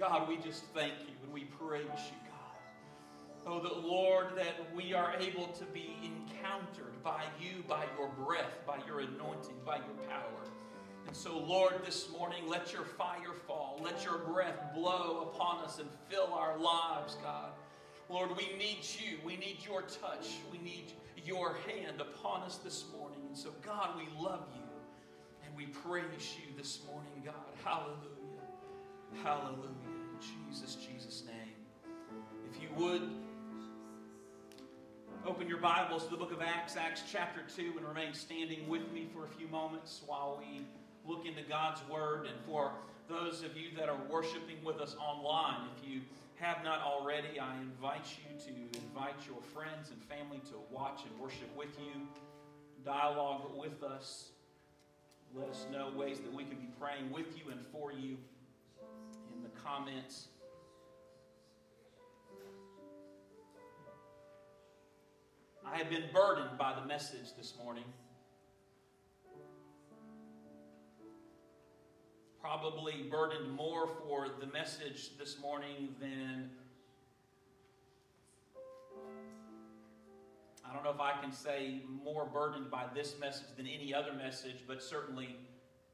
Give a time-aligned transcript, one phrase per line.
[0.00, 3.46] God, we just thank you and we praise you, God.
[3.46, 8.64] Oh, that Lord, that we are able to be encountered by you, by your breath,
[8.66, 10.40] by your anointing, by your power.
[11.06, 13.78] And so, Lord, this morning, let your fire fall.
[13.84, 17.50] Let your breath blow upon us and fill our lives, God.
[18.08, 19.18] Lord, we need you.
[19.22, 20.38] We need your touch.
[20.50, 20.92] We need
[21.26, 23.20] your hand upon us this morning.
[23.28, 24.62] And so, God, we love you
[25.44, 27.34] and we praise you this morning, God.
[27.62, 28.10] Hallelujah.
[29.22, 29.89] Hallelujah.
[30.20, 31.54] Jesus, Jesus' name.
[32.50, 33.00] If you would,
[35.26, 38.92] open your Bibles to the book of Acts, Acts chapter 2, and remain standing with
[38.92, 40.66] me for a few moments while we
[41.10, 42.26] look into God's Word.
[42.26, 42.72] And for
[43.08, 46.02] those of you that are worshiping with us online, if you
[46.34, 51.18] have not already, I invite you to invite your friends and family to watch and
[51.18, 52.02] worship with you,
[52.84, 54.32] dialogue with us.
[55.34, 58.18] Let us know ways that we can be praying with you and for you
[59.64, 60.28] comments.
[65.66, 67.84] I have been burdened by the message this morning.
[72.40, 76.50] probably burdened more for the message this morning than
[80.68, 84.12] I don't know if I can say more burdened by this message than any other
[84.12, 85.36] message, but certainly,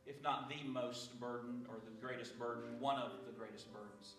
[0.07, 4.15] if not the most burden or the greatest burden, one of the greatest burdens.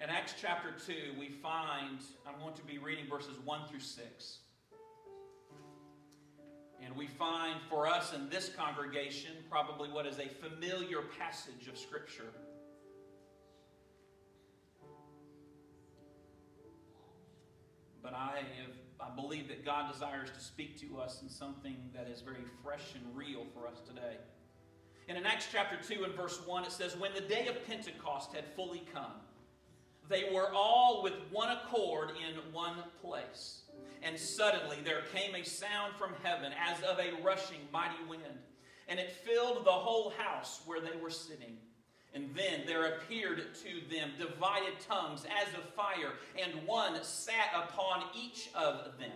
[0.00, 4.38] In Acts chapter 2, we find, I'm going to be reading verses 1 through 6.
[6.84, 11.78] And we find for us in this congregation probably what is a familiar passage of
[11.78, 12.30] Scripture.
[19.24, 23.16] Believe that God desires to speak to us in something that is very fresh and
[23.16, 24.16] real for us today.
[25.08, 28.34] And in Acts chapter 2 and verse 1, it says, When the day of Pentecost
[28.34, 29.12] had fully come,
[30.10, 33.62] they were all with one accord in one place.
[34.02, 38.22] And suddenly there came a sound from heaven as of a rushing mighty wind,
[38.88, 41.56] and it filled the whole house where they were sitting.
[42.14, 48.04] And then there appeared to them divided tongues as of fire, and one sat upon
[48.16, 49.10] each of them.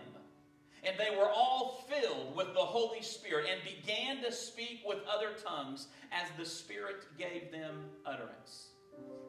[0.83, 5.31] And they were all filled with the Holy Spirit and began to speak with other
[5.45, 8.67] tongues as the Spirit gave them utterance.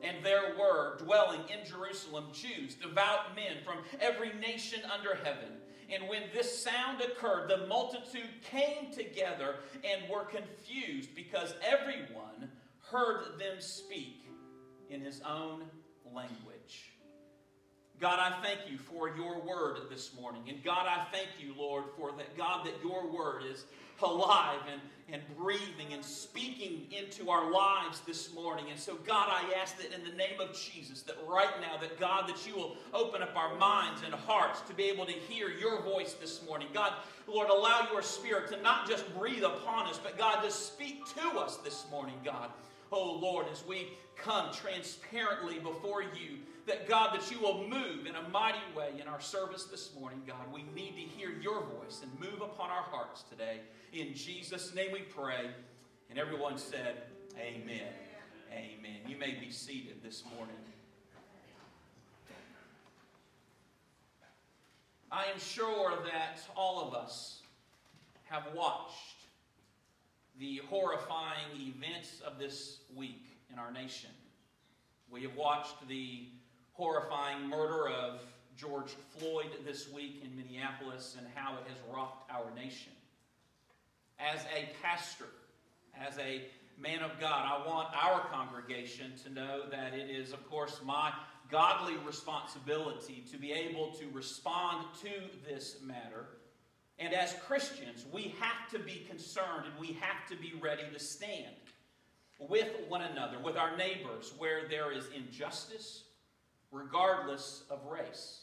[0.02, 5.58] And there were dwelling in Jerusalem Jews, devout men from every nation under heaven.
[5.92, 12.48] And when this sound occurred, the multitude came together and were confused because everyone
[12.90, 14.26] heard them speak
[14.88, 15.64] in his own
[16.12, 16.90] language.
[18.00, 20.42] God, I thank you for your word this morning.
[20.48, 23.66] And God, I thank you, Lord, for that, God, that your word is
[24.02, 24.80] alive and,
[25.12, 28.64] and breathing and speaking into our lives this morning.
[28.70, 32.00] And so, God, I ask that in the name of Jesus, that right now, that
[32.00, 35.50] God, that you will open up our minds and hearts to be able to hear
[35.50, 36.68] your voice this morning.
[36.72, 36.94] God,
[37.26, 41.38] Lord, allow your spirit to not just breathe upon us, but God, to speak to
[41.38, 42.50] us this morning, God.
[42.92, 48.16] Oh, Lord, as we come transparently before you, that God, that you will move in
[48.16, 50.52] a mighty way in our service this morning, God.
[50.52, 53.60] We need to hear your voice and move upon our hearts today.
[53.92, 55.50] In Jesus' name we pray.
[56.10, 57.02] And everyone said,
[57.38, 57.92] Amen.
[58.52, 58.96] Amen.
[59.06, 60.56] You may be seated this morning.
[65.12, 67.40] I am sure that all of us
[68.24, 69.19] have watched
[70.40, 74.08] the horrifying events of this week in our nation.
[75.10, 76.28] We have watched the
[76.72, 78.22] horrifying murder of
[78.56, 82.92] George Floyd this week in Minneapolis and how it has rocked our nation.
[84.18, 85.26] As a pastor,
[85.94, 86.42] as a
[86.78, 91.12] man of God, I want our congregation to know that it is, of course, my
[91.50, 95.10] godly responsibility to be able to respond to
[95.46, 96.28] this matter.
[97.00, 100.98] And as Christians, we have to be concerned and we have to be ready to
[101.00, 101.56] stand
[102.38, 106.04] with one another, with our neighbors, where there is injustice,
[106.70, 108.42] regardless of race.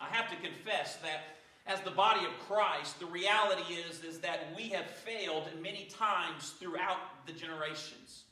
[0.00, 1.36] I have to confess that
[1.66, 6.54] as the body of Christ, the reality is, is that we have failed many times
[6.58, 8.24] throughout the generations.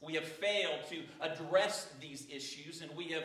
[0.00, 3.24] We have failed to address these issues, and we have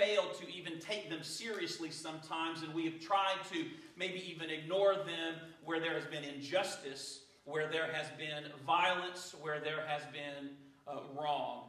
[0.00, 3.66] failed to even take them seriously sometimes, and we have tried to
[3.96, 9.60] maybe even ignore them where there has been injustice, where there has been violence, where
[9.60, 10.50] there has been
[10.88, 11.64] uh, wrong.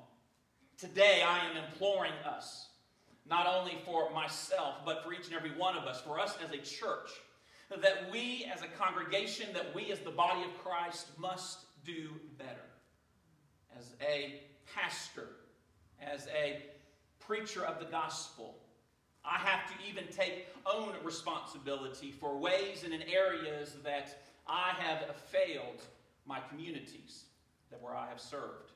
[0.78, 2.69] Today, I am imploring us
[3.30, 6.51] not only for myself, but for each and every one of us, for us as
[6.51, 7.10] a church,
[7.81, 12.69] that we as a congregation, that we as the body of Christ must do better.
[13.77, 14.42] As a
[14.74, 15.27] pastor,
[16.01, 16.71] as a
[17.31, 18.57] preacher of the gospel,
[19.24, 25.16] I have to even take own responsibility for ways and in areas that I have
[25.16, 25.81] failed
[26.25, 27.24] my communities
[27.69, 28.74] that where I have served.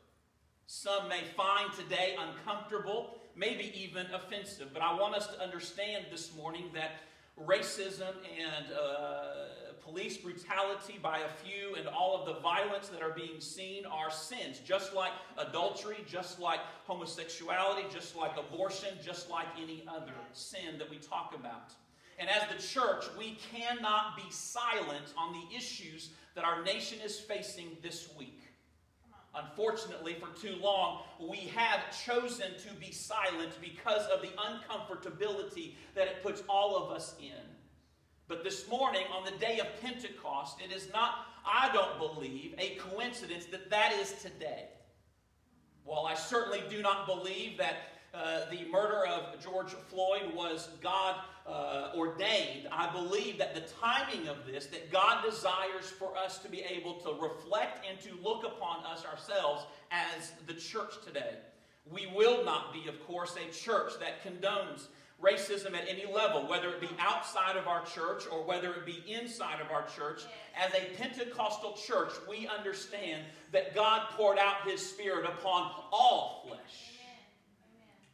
[0.67, 6.33] Some may find today uncomfortable, maybe even offensive, but I want us to understand this
[6.33, 7.01] morning that
[7.37, 9.47] racism and uh,
[9.85, 14.09] police brutality by a few and all of the violence that are being seen are
[14.09, 20.77] sins, just like adultery, just like homosexuality, just like abortion, just like any other sin
[20.79, 21.73] that we talk about.
[22.17, 27.19] And as the church, we cannot be silent on the issues that our nation is
[27.19, 28.41] facing this week.
[29.35, 36.07] Unfortunately, for too long, we have chosen to be silent because of the uncomfortability that
[36.07, 37.54] it puts all of us in.
[38.27, 42.75] But this morning, on the day of Pentecost, it is not, I don't believe, a
[42.75, 44.65] coincidence that that is today.
[45.83, 47.75] While I certainly do not believe that
[48.15, 54.27] uh, the murder of George Floyd was God uh, ordained, I believe that the timing
[54.27, 58.43] of this, that God desires for us to be able to reflect and to look
[58.43, 61.35] upon us ourselves as the church today.
[61.85, 64.87] We will not be, of course, a church that condones
[65.21, 69.03] racism at any level, whether it be outside of our church or whether it be
[69.07, 70.23] inside of our church.
[70.55, 76.91] As a Pentecostal church, we understand that God poured out His Spirit upon all flesh.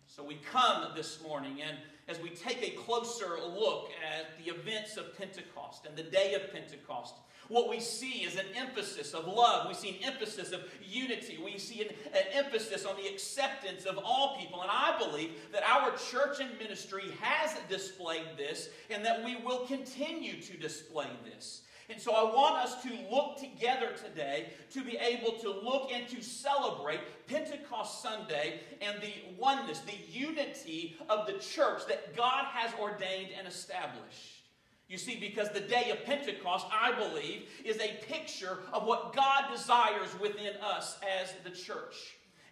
[0.08, 1.78] So we come this morning, and
[2.12, 6.52] as we take a closer look at the events of Pentecost and the day of
[6.52, 7.16] Pentecost,
[7.48, 9.68] what we see is an emphasis of love.
[9.68, 11.40] We see an emphasis of unity.
[11.44, 14.62] We see an, an, emphasis on the acceptance of all people.
[14.62, 19.66] And I believe that our church and ministry has displayed this and that we will
[19.66, 21.64] continue to display this.
[21.92, 26.08] And so I want us to look together today to be able to look and
[26.10, 32.74] to celebrate Pentecost Sunday and the oneness, the unity of the church that God has
[32.80, 34.42] ordained and established.
[34.88, 39.46] You see, because the day of Pentecost, I believe, is a picture of what God
[39.54, 41.96] desires within us as the church.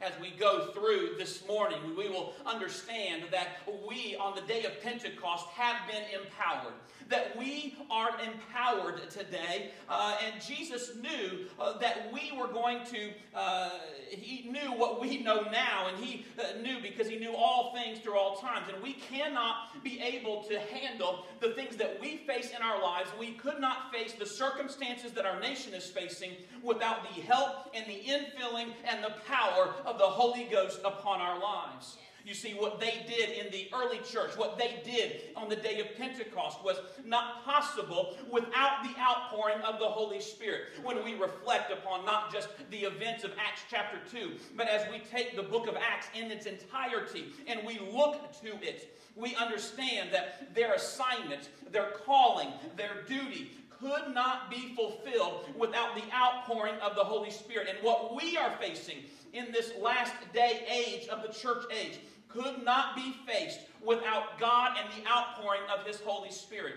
[0.01, 4.81] As we go through this morning, we will understand that we, on the day of
[4.81, 6.73] Pentecost, have been empowered
[7.09, 9.71] that we are empowered today.
[9.89, 13.71] Uh, and Jesus knew uh, that we were going to, uh,
[14.09, 17.99] he knew what we know now, and he uh, knew because he knew all things
[17.99, 18.67] through all times.
[18.73, 23.09] And we cannot be able to handle the things that we face in our lives.
[23.19, 26.31] We could not face the circumstances that our nation is facing
[26.63, 31.39] without the help and the infilling and the power of the Holy Ghost upon our
[31.39, 31.97] lives.
[32.25, 35.79] You see, what they did in the early church, what they did on the day
[35.79, 40.63] of Pentecost was not possible without the outpouring of the Holy Spirit.
[40.83, 44.99] When we reflect upon not just the events of Acts chapter 2, but as we
[44.99, 50.09] take the book of Acts in its entirety and we look to it, we understand
[50.11, 56.95] that their assignment, their calling, their duty could not be fulfilled without the outpouring of
[56.95, 57.67] the Holy Spirit.
[57.69, 58.97] And what we are facing
[59.33, 64.77] in this last day age of the church age could not be faced without God
[64.77, 66.75] and the outpouring of His Holy Spirit.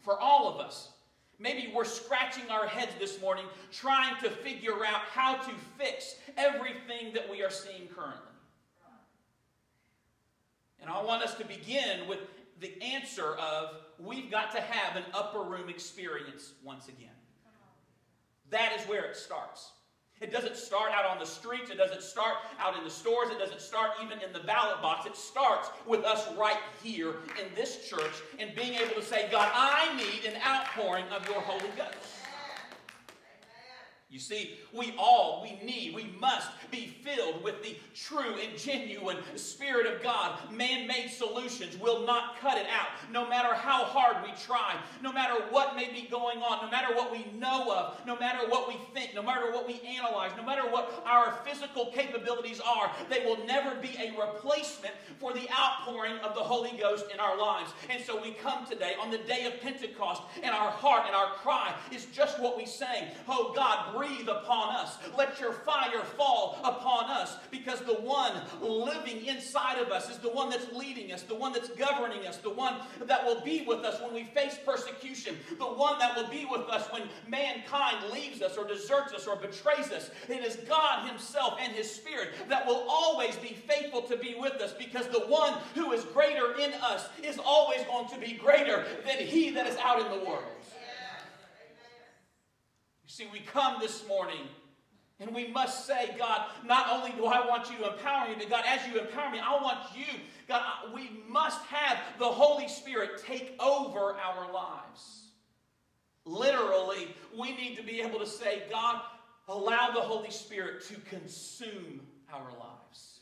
[0.00, 0.90] For all of us,
[1.38, 7.12] maybe we're scratching our heads this morning trying to figure out how to fix everything
[7.14, 8.28] that we are seeing currently.
[10.80, 12.18] And I want us to begin with
[12.60, 17.08] the answer of we've got to have an upper room experience once again.
[18.50, 19.70] That is where it starts.
[20.22, 21.70] It doesn't start out on the streets.
[21.70, 23.30] It doesn't start out in the stores.
[23.30, 25.04] It doesn't start even in the ballot box.
[25.04, 29.50] It starts with us right here in this church and being able to say, God,
[29.52, 32.21] I need an outpouring of your Holy Ghost.
[34.12, 39.16] You see, we all, we need, we must be filled with the true and genuine
[39.36, 40.38] Spirit of God.
[40.52, 42.88] Man made solutions will not cut it out.
[43.10, 46.94] No matter how hard we try, no matter what may be going on, no matter
[46.94, 50.44] what we know of, no matter what we think, no matter what we analyze, no
[50.44, 56.18] matter what our physical capabilities are, they will never be a replacement for the outpouring
[56.18, 57.70] of the Holy Ghost in our lives.
[57.88, 61.32] And so we come today on the day of Pentecost, and our heart and our
[61.36, 63.08] cry is just what we sang.
[63.26, 64.98] Oh God, breathe upon us.
[65.16, 70.28] Let your fire fall upon us because the one living inside of us is the
[70.28, 72.74] one that's leading us, the one that's governing us, the one
[73.06, 76.62] that will be with us when we face persecution, the one that will be with
[76.62, 80.10] us when mankind leaves us or deserts us or betrays us.
[80.28, 84.54] It is God Himself and His Spirit that will always be faithful to be with
[84.54, 88.84] us because the one who is greater in us is always going to be greater
[89.06, 90.61] than He that is out in the world.
[93.12, 94.48] See, we come this morning
[95.20, 98.48] And we must say, God, not only do I want you to empower me, but
[98.48, 100.06] God, as you empower me, I want you.
[100.48, 100.62] God,
[100.94, 105.26] we must have the Holy Spirit take over our lives.
[106.24, 109.02] Literally, we need to be able to say, God,
[109.46, 112.00] allow the Holy Spirit to consume
[112.32, 113.20] our lives.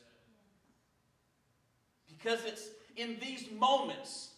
[2.08, 4.29] Because it's in these moments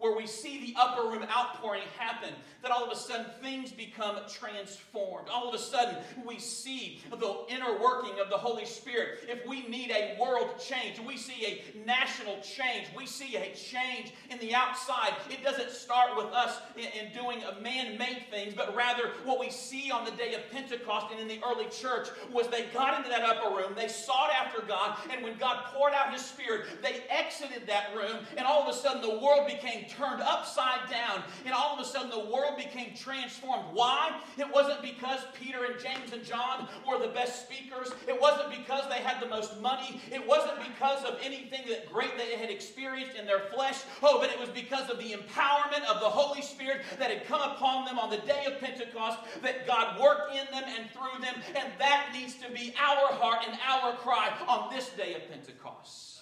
[0.00, 2.30] where we see the upper room outpouring happen,
[2.62, 5.28] that all of a sudden things become transformed.
[5.28, 9.20] All of a sudden we see the inner working of the Holy Spirit.
[9.28, 14.12] If we need a world change, we see a national change, we see a change
[14.30, 15.12] in the outside.
[15.30, 19.50] It doesn't start with us in, in doing man made things, but rather what we
[19.50, 23.10] see on the day of Pentecost and in the early church was they got into
[23.10, 27.02] that upper room, they sought after God, and when God poured out His Spirit, they
[27.10, 31.54] exited that room, and all of a sudden the world became turned upside down, and
[31.54, 33.64] all of a sudden the world became transformed.
[33.72, 34.20] Why?
[34.38, 37.92] It wasn't because Peter and James and John were the best speakers.
[38.06, 40.00] It wasn't because they had the most money.
[40.12, 43.82] It wasn't because of anything that great they had experienced in their flesh.
[44.02, 47.42] Oh, but it was because of the empowerment of the Holy Spirit that had come
[47.42, 51.34] upon them on the day of Pentecost, that God worked in them and through them.
[51.56, 56.19] And that needs to be our heart and our cry on this day of Pentecost.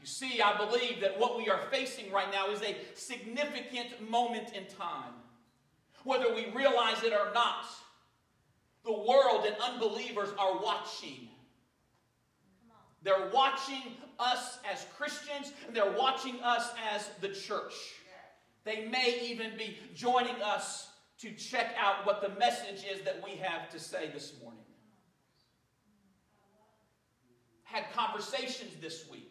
[0.00, 4.52] You see, I believe that what we are facing right now is a significant moment
[4.54, 5.12] in time.
[6.04, 7.66] Whether we realize it or not,
[8.84, 11.28] the world and unbelievers are watching.
[13.02, 13.82] They're watching
[14.18, 17.74] us as Christians, and they're watching us as the church.
[18.64, 20.88] They may even be joining us
[21.18, 24.60] to check out what the message is that we have to say this morning.
[27.64, 29.27] Had conversations this week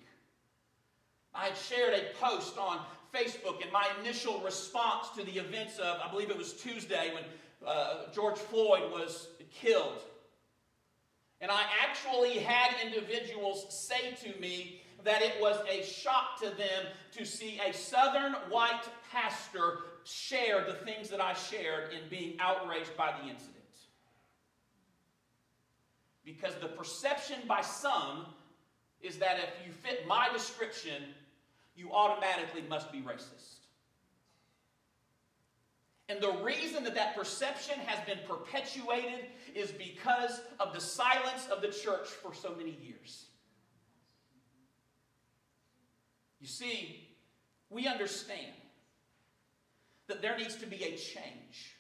[1.38, 2.80] I had shared a post on
[3.14, 7.24] Facebook and my initial response to the events of, I believe it was Tuesday when
[7.66, 10.02] uh, George Floyd was killed.
[11.40, 16.86] And I actually had individuals say to me that it was a shock to them
[17.14, 22.98] to see a southern white pastor share the things that I shared in being outraged
[22.98, 23.54] by the incident.
[26.26, 28.26] Because the perception by some
[29.02, 31.04] is that if you fit my description,
[31.78, 33.58] you automatically must be racist.
[36.10, 41.62] And the reason that that perception has been perpetuated is because of the silence of
[41.62, 43.26] the church for so many years.
[46.40, 47.10] You see,
[47.70, 48.54] we understand
[50.08, 51.76] that there needs to be a change.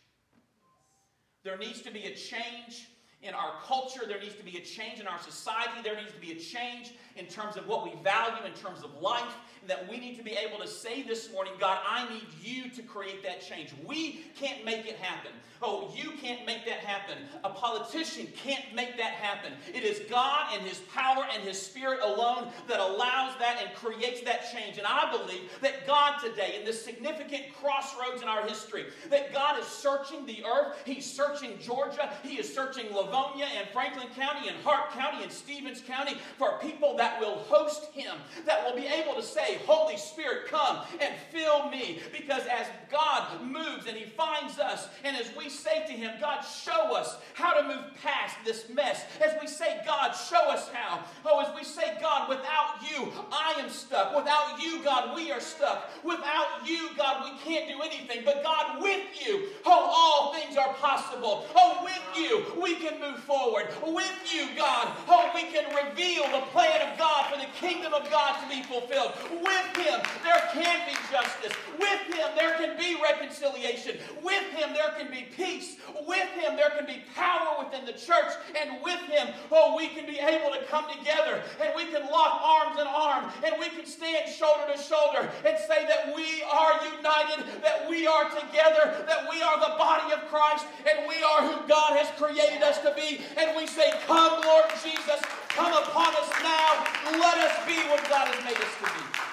[1.43, 2.87] There needs to be a change
[3.23, 4.01] in our culture.
[4.07, 5.81] There needs to be a change in our society.
[5.83, 9.01] There needs to be a change in terms of what we value, in terms of
[9.01, 12.69] life, that we need to be able to say this morning, God, I need you
[12.69, 13.73] to create that change.
[13.85, 15.31] We can't make it happen.
[15.61, 17.17] Oh, you can't make that happen.
[17.43, 19.53] A politician can't make that happen.
[19.73, 24.21] It is God and His power and His Spirit alone that allows that and creates
[24.21, 24.77] that change.
[24.77, 29.59] And I believe that God today, in this significant crossroads in our history, that God
[29.59, 30.77] is searching the earth.
[30.85, 32.13] He's searching Georgia.
[32.21, 36.95] He is searching Lavonia and Franklin County and Hart County and Stephens County for people
[36.97, 41.69] that will host Him, that will be able to say, Holy Spirit, come and fill
[41.69, 42.01] me.
[42.11, 46.41] Because as God moves and He finds us, and as we say to Him, God,
[46.41, 51.03] show us how to move past this mess, as we say, God, show us how.
[51.25, 54.15] Oh, as we say, God, without you, I am stuck.
[54.15, 55.89] Without you, God, we are stuck.
[56.03, 58.21] Without you, God, we can't do anything.
[58.25, 61.45] But God, with you, oh, all things are possible.
[61.55, 63.67] Oh, with you, we can move forward.
[63.85, 68.09] With you, God, oh, we can reveal the plan of God for the kingdom of
[68.09, 69.13] God to be fulfilled.
[69.31, 71.53] With Him, there can be justice.
[71.79, 73.97] With Him, there can be reconciliation.
[74.23, 75.77] With Him, there can be peace.
[76.07, 78.33] With Him, there can be power within the church.
[78.59, 82.41] And with Him, oh, we can be able to come together and we can lock
[82.43, 86.73] arms in arm and we can stand shoulder to shoulder and say that we are
[86.95, 91.41] united, that we are together, that we are the body of Christ, and we are
[91.47, 93.21] who God has created us to be.
[93.37, 96.85] And we say, Come, Lord Jesus, come upon us now.
[97.19, 99.27] Let us be what God has made us to be.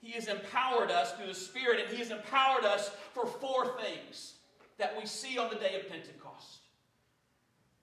[0.00, 4.34] He has empowered us through the Spirit, and He has empowered us for four things
[4.78, 6.60] that we see on the day of Pentecost.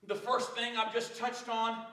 [0.06, 1.84] The first thing I've just touched on,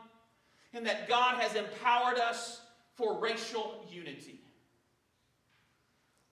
[0.74, 2.62] and that God has empowered us
[2.96, 4.40] for racial unity.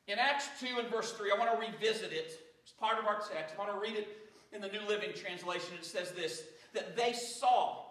[0.08, 2.39] In Acts 2 and verse 3, I want to revisit it.
[2.63, 3.56] It's part of our text.
[3.56, 4.08] I want to read it
[4.51, 5.74] in the New Living Translation.
[5.77, 7.84] It says this that they saw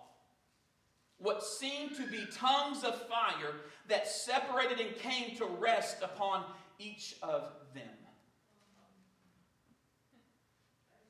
[1.18, 3.52] what seemed to be tongues of fire
[3.88, 6.44] that separated and came to rest upon
[6.78, 7.84] each of them.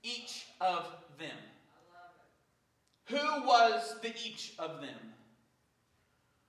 [0.02, 0.87] each of
[1.19, 1.37] them.
[3.07, 4.99] Who was the each of them?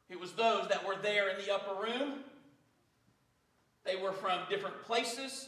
[0.09, 2.19] It was those that were there in the upper room.
[3.83, 5.47] They were from different places.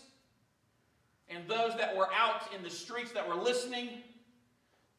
[1.29, 3.89] And those that were out in the streets that were listening,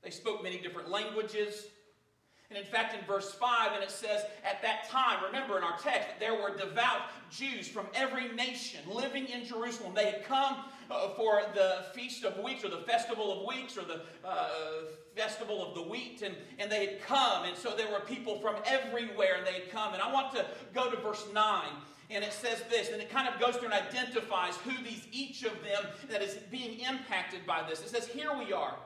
[0.02, 1.66] they spoke many different languages.
[2.50, 5.78] And in fact, in verse 5, and it says, At that time, remember in our
[5.78, 9.92] text, there were devout Jews from every nation living in Jerusalem.
[9.94, 10.58] They had come
[10.90, 14.48] uh, for the Feast of Weeks or the Festival of Weeks or the uh,
[15.16, 17.44] Festival of the Wheat, and, and they had come.
[17.44, 19.94] And so there were people from everywhere, and they had come.
[19.94, 21.62] And I want to go to verse 9
[22.11, 25.42] and it says this, and it kind of goes through and identifies who these each
[25.44, 27.80] of them that is being impacted by this.
[27.80, 28.76] It says, Here we are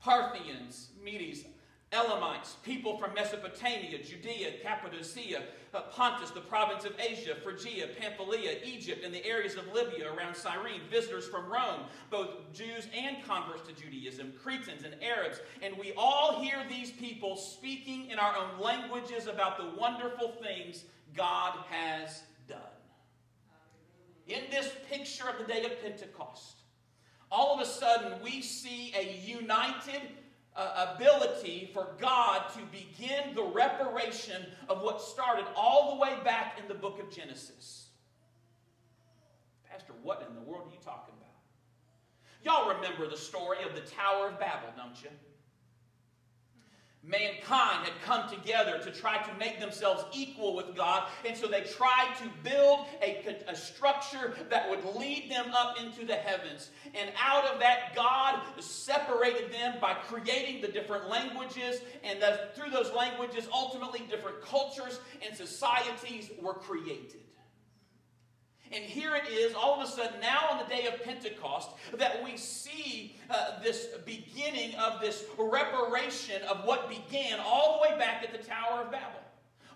[0.00, 1.44] Parthians, Medes,
[1.92, 5.42] Elamites, people from Mesopotamia, Judea, Cappadocia,
[5.74, 10.34] uh, Pontus, the province of Asia, Phrygia, Pamphylia, Egypt, and the areas of Libya around
[10.34, 15.40] Cyrene, visitors from Rome, both Jews and converts to Judaism, Cretans and Arabs.
[15.62, 20.84] And we all hear these people speaking in our own languages about the wonderful things
[21.14, 22.26] God has done.
[24.28, 26.62] In this picture of the day of Pentecost,
[27.30, 30.02] all of a sudden we see a united
[30.54, 36.58] uh, ability for God to begin the reparation of what started all the way back
[36.60, 37.86] in the book of Genesis.
[39.70, 41.30] Pastor, what in the world are you talking about?
[42.44, 45.08] Y'all remember the story of the Tower of Babel, don't you?
[47.04, 51.62] Mankind had come together to try to make themselves equal with God, and so they
[51.62, 56.70] tried to build a, a, structure that would lead them up into the heavens.
[56.94, 62.22] And out of that, God separated them by creating the different languages, and
[62.54, 67.21] through those languages, ultimately, different cultures and societies were created.
[68.72, 72.24] And here it is, all of a sudden, now on the day of Pentecost, that
[72.24, 78.22] we see uh, this beginning of this reparation of what began all the way back
[78.22, 79.21] at the Tower of Babel.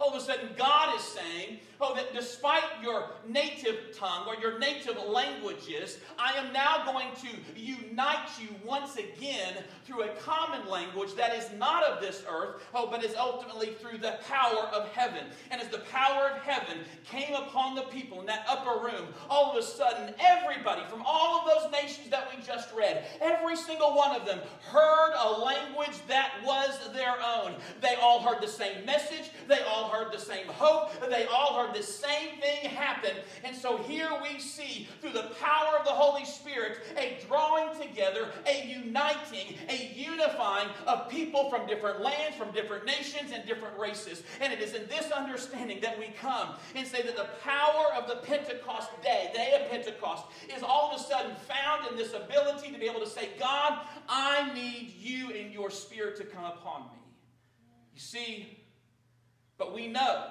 [0.01, 4.59] All of a sudden, God is saying, Oh, that despite your native tongue or your
[4.59, 11.15] native languages, I am now going to unite you once again through a common language
[11.17, 15.25] that is not of this earth, oh, but is ultimately through the power of heaven.
[15.51, 19.51] And as the power of heaven came upon the people in that upper room, all
[19.51, 23.95] of a sudden, everybody from all of those nations that we just read, every single
[23.95, 27.55] one of them heard a language that was their own.
[27.83, 31.75] They all heard the same message, they all heard the same hope, they all heard
[31.75, 33.13] the same thing happen.
[33.45, 38.31] And so here we see, through the power of the Holy Spirit, a drawing together,
[38.47, 44.23] a uniting, a unifying of people from different lands, from different nations, and different races.
[44.41, 48.09] And it is in this understanding that we come and say that the power of
[48.09, 52.13] the Pentecost day, the day of Pentecost, is all of a sudden found in this
[52.13, 56.45] ability to be able to say, God, I need you and your spirit to come
[56.45, 56.99] upon me.
[57.95, 58.56] You see,
[59.59, 60.31] but we know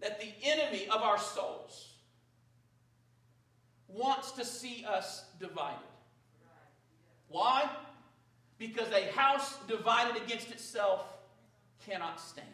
[0.00, 1.92] that the enemy of our souls
[3.88, 5.78] wants to see us divided.
[7.28, 7.68] Why?
[8.58, 11.04] Because a house divided against itself
[11.86, 12.46] cannot stand.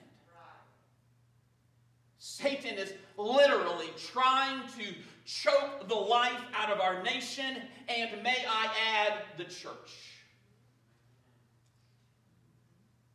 [2.18, 7.56] Satan is literally trying to choke the life out of our nation,
[7.88, 10.20] and may I add, the church.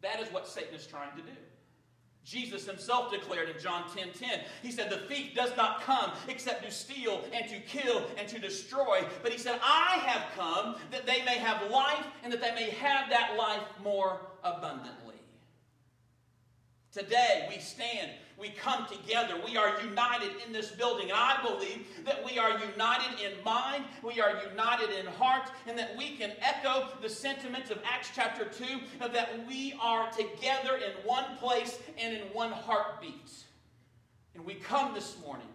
[0.02, 1.38] That is what Satan is trying to do.
[2.26, 6.66] Jesus himself declared in John 10 10, he said, The thief does not come except
[6.66, 9.06] to steal and to kill and to destroy.
[9.22, 12.72] But he said, I have come that they may have life and that they may
[12.72, 15.16] have that life more abundantly.
[16.92, 19.36] Today we stand we come together.
[19.46, 21.10] We are united in this building.
[21.10, 25.78] And I believe that we are united in mind, we are united in heart, and
[25.78, 28.66] that we can echo the sentiments of Acts chapter 2
[29.12, 33.32] that we are together in one place and in one heartbeat.
[34.34, 35.48] And we come this morning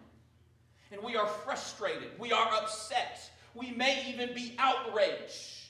[0.91, 5.60] and we are frustrated, we are upset, we may even be outraged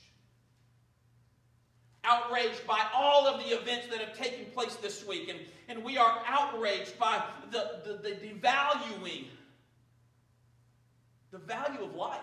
[2.04, 5.30] outraged by all of the events that have taken place this week.
[5.30, 9.26] And, and we are outraged by the, the, the devaluing
[11.32, 12.20] the value of life.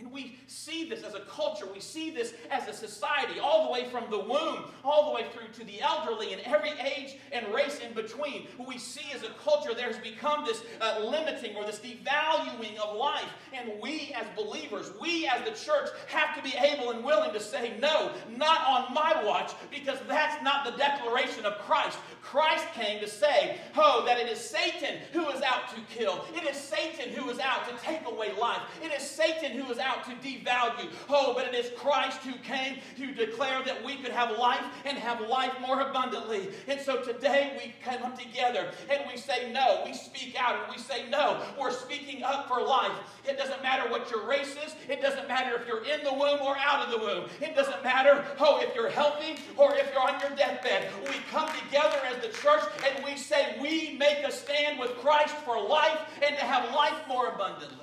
[0.00, 1.66] And we see this as a culture.
[1.72, 5.26] We see this as a society, all the way from the womb, all the way
[5.32, 8.46] through to the elderly, and every age and race in between.
[8.56, 12.78] What we see as a culture, there has become this uh, limiting or this devaluing
[12.78, 13.28] of life.
[13.52, 17.40] And we as believers, we as the church, have to be able and willing to
[17.40, 21.98] say, no, not on my watch, because that's not the declaration of Christ.
[22.22, 26.24] Christ came to say, oh, that it is Satan who is out to kill.
[26.34, 28.62] It is Satan who is out to take away life.
[28.82, 30.88] It is Satan who is out to devalue.
[31.08, 34.96] Oh, but it is Christ who came to declare that we could have life and
[34.98, 36.48] have life more abundantly.
[36.68, 39.82] And so today we come together and we say no.
[39.84, 41.42] We speak out and we say no.
[41.58, 42.92] We're speaking up for life.
[43.28, 44.74] It doesn't matter what your race is.
[44.88, 47.28] It doesn't matter if you're in the womb or out of the womb.
[47.40, 50.90] It doesn't matter, oh, if you're healthy or if you're on your deathbed.
[51.04, 55.34] We come together as the church and we say we make a stand with Christ
[55.44, 57.79] for life and to have life more abundantly.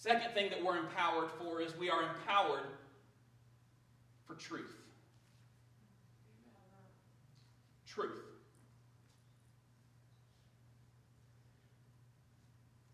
[0.00, 2.64] Second thing that we're empowered for is we are empowered
[4.26, 4.72] for truth.
[7.86, 8.16] Truth.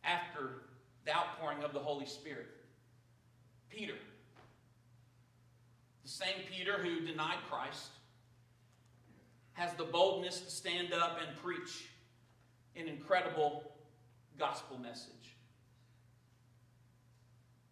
[0.02, 0.62] After
[1.04, 2.48] the outpouring of the Holy Spirit,
[3.70, 3.94] Peter,
[6.02, 7.90] the same Peter who denied Christ,
[9.52, 11.86] has the boldness to stand up and preach
[12.74, 13.62] an incredible
[14.36, 15.35] gospel message.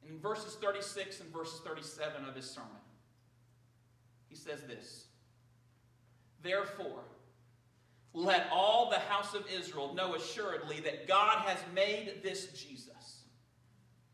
[0.09, 2.71] In verses 36 and verses 37 of his sermon,
[4.29, 5.07] he says this
[6.43, 7.05] Therefore,
[8.13, 13.25] let all the house of Israel know assuredly that God has made this Jesus,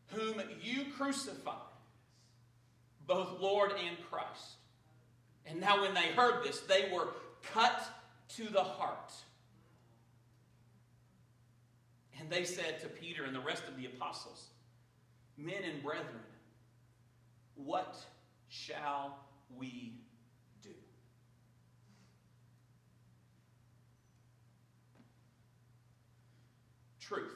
[0.07, 1.55] whom you crucified,
[3.05, 4.55] both Lord and Christ.
[5.45, 7.09] And now, when they heard this, they were
[7.53, 7.83] cut
[8.35, 9.13] to the heart.
[12.19, 14.47] And they said to Peter and the rest of the apostles,
[15.43, 16.07] Men and brethren,
[17.55, 17.97] what
[18.49, 19.17] shall
[19.55, 19.93] we
[20.61, 20.69] do?
[26.99, 27.31] Truth.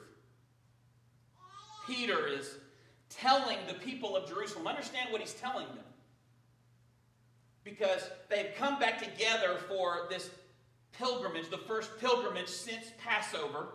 [1.87, 2.55] Peter is
[3.09, 5.85] telling the people of Jerusalem, understand what he's telling them.
[7.63, 10.29] Because they've come back together for this
[10.97, 13.69] pilgrimage, the first pilgrimage since Passover.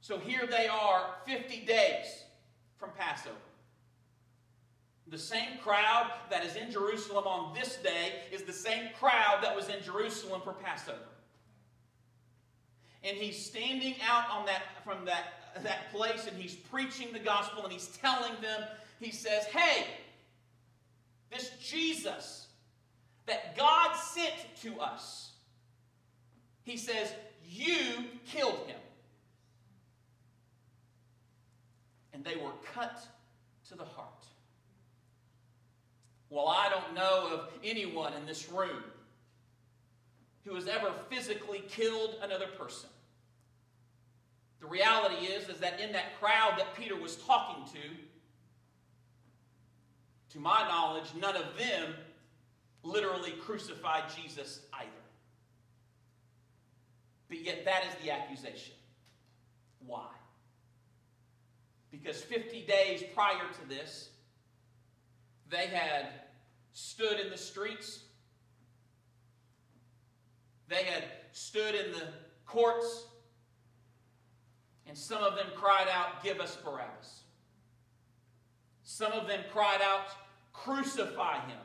[0.00, 2.24] So here they are, 50 days
[2.78, 3.36] from Passover.
[5.08, 9.54] The same crowd that is in Jerusalem on this day is the same crowd that
[9.54, 10.98] was in Jerusalem for Passover.
[13.02, 17.62] And he's standing out on that from that, that place and he's preaching the gospel
[17.64, 18.62] and he's telling them,
[18.98, 19.86] he says, Hey,
[21.30, 22.46] this Jesus
[23.26, 25.32] that God sent to us,
[26.62, 27.12] he says,
[27.46, 28.80] You killed him.
[32.14, 33.06] And they were cut
[33.68, 34.13] to the heart.
[36.34, 38.82] Well, I don't know of anyone in this room
[40.44, 42.88] who has ever physically killed another person.
[44.58, 47.78] The reality is, is that in that crowd that Peter was talking to,
[50.32, 51.94] to my knowledge, none of them
[52.82, 54.90] literally crucified Jesus either.
[57.28, 58.74] But yet, that is the accusation.
[59.86, 60.08] Why?
[61.92, 64.08] Because 50 days prior to this,
[65.48, 66.08] they had
[66.74, 68.00] stood in the streets.
[70.68, 72.02] They had stood in the
[72.44, 73.06] courts.
[74.86, 77.22] And some of them cried out, Give us Barabbas.
[78.82, 80.08] Some of them cried out,
[80.52, 81.58] Crucify him.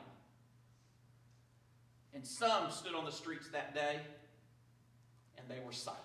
[2.14, 4.00] And some stood on the streets that day
[5.38, 6.04] and they were silent.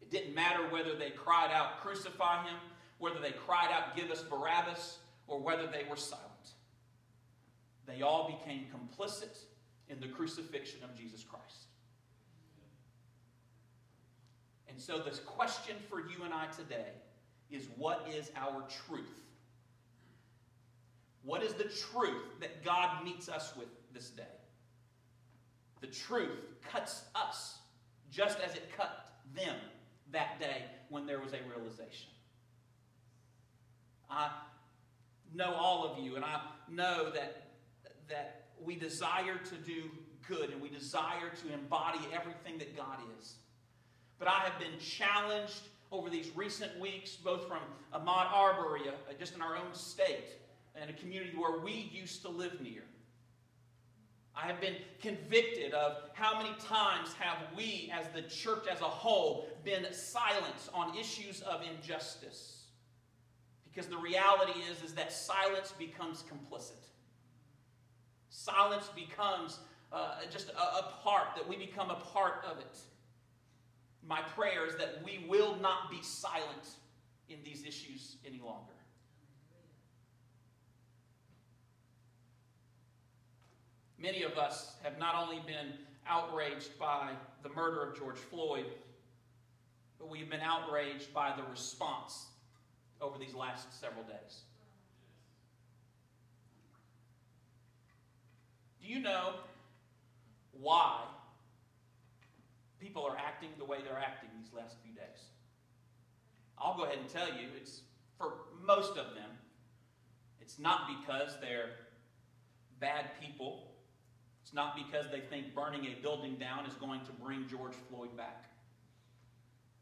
[0.00, 2.56] It didn't matter whether they cried out, Crucify him,
[2.98, 4.98] whether they cried out, Give us Barabbas,
[5.28, 6.24] or whether they were silent.
[7.86, 9.38] They all became complicit
[9.88, 11.68] in the crucifixion of Jesus Christ.
[14.68, 16.92] And so, this question for you and I today
[17.50, 19.20] is what is our truth?
[21.22, 24.22] What is the truth that God meets us with this day?
[25.80, 26.38] The truth
[26.70, 27.58] cuts us
[28.10, 29.56] just as it cut them
[30.12, 32.08] that day when there was a realization.
[34.10, 34.30] I
[35.34, 37.48] know all of you, and I know that,
[38.08, 39.90] that we desire to do
[40.26, 43.36] good and we desire to embody everything that God is.
[44.18, 47.60] But I have been challenged over these recent weeks, both from
[47.94, 50.36] Ahmaud Arbery, uh, just in our own state,
[50.74, 52.82] and a community where we used to live near.
[54.36, 58.84] I have been convicted of how many times have we, as the church as a
[58.84, 62.57] whole, been silent on issues of injustice.
[63.78, 66.88] Because the reality is, is that silence becomes complicit.
[68.28, 69.60] Silence becomes
[69.92, 72.76] uh, just a, a part, that we become a part of it.
[74.04, 76.70] My prayer is that we will not be silent
[77.28, 78.72] in these issues any longer.
[83.96, 87.12] Many of us have not only been outraged by
[87.44, 88.66] the murder of George Floyd,
[90.00, 92.26] but we've been outraged by the response
[93.00, 94.42] over these last several days.
[98.80, 99.34] Do you know
[100.52, 101.02] why
[102.80, 105.20] people are acting the way they're acting these last few days?
[106.58, 107.82] I'll go ahead and tell you, it's
[108.16, 108.34] for
[108.64, 109.30] most of them,
[110.40, 111.70] it's not because they're
[112.80, 113.68] bad people
[114.48, 118.16] it's not because they think burning a building down is going to bring George Floyd
[118.16, 118.47] back.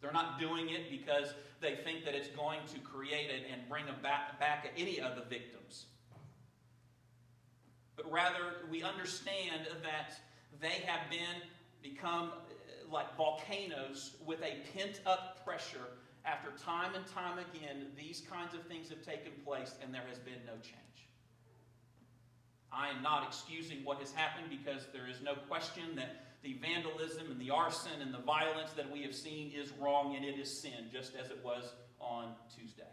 [0.07, 3.87] They're not doing it because they think that it's going to create it and bring
[4.05, 5.87] back, back any of the victims.
[7.97, 10.16] But rather, we understand that
[10.61, 11.42] they have been
[11.83, 15.88] become uh, like volcanoes with a pent up pressure
[16.25, 20.21] after time and time again these kinds of things have taken place and there has
[20.21, 21.09] been no change.
[22.73, 27.29] I am not excusing what has happened because there is no question that the vandalism
[27.29, 30.63] and the arson and the violence that we have seen is wrong and it is
[30.63, 32.85] sin, just as it was on Tuesday.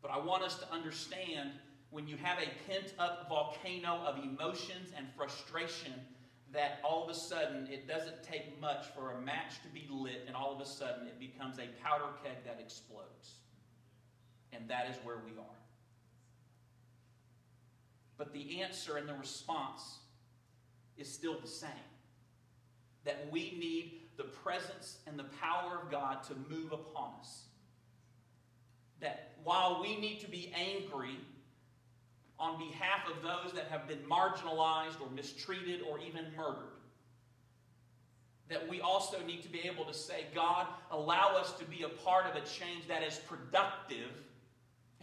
[0.00, 1.50] But I want us to understand
[1.90, 5.92] when you have a pent up volcano of emotions and frustration,
[6.54, 10.24] that all of a sudden it doesn't take much for a match to be lit,
[10.26, 13.34] and all of a sudden it becomes a powder keg that explodes.
[14.54, 15.58] And that is where we are.
[18.16, 19.98] But the answer and the response
[20.98, 21.70] is still the same
[23.04, 27.44] that we need the presence and the power of God to move upon us.
[29.00, 31.16] That while we need to be angry
[32.38, 36.74] on behalf of those that have been marginalized or mistreated or even murdered,
[38.48, 41.88] that we also need to be able to say, God, allow us to be a
[41.88, 44.10] part of a change that is productive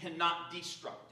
[0.03, 1.04] and not destructive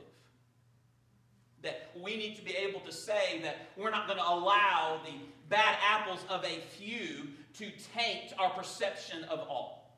[1.63, 5.13] that we need to be able to say that we're not going to allow the
[5.49, 9.97] bad apples of a few to taint our perception of all.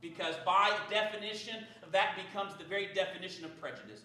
[0.00, 1.56] Because by definition,
[1.92, 4.00] that becomes the very definition of prejudice.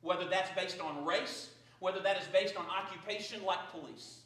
[0.00, 1.50] Whether that's based on race,
[1.80, 4.20] whether that is based on occupation like police.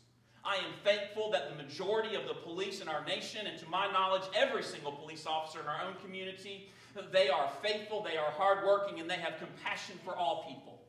[0.44, 3.90] I am thankful that the majority of the police in our nation, and to my
[3.92, 6.70] knowledge, every single police officer in our own community,
[7.12, 10.81] they are faithful, they are hardworking, and they have compassion for all people.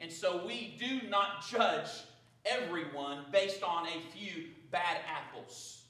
[0.00, 1.88] And so we do not judge
[2.44, 5.82] everyone based on a few bad apples.